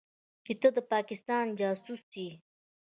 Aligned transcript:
چې 0.45 0.53
ته 0.61 0.69
د 0.75 0.77
پاکستان 0.93 1.45
جاسوس 1.59 2.05
يې. 2.21 2.31